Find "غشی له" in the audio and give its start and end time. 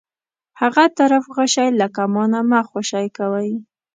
1.35-1.87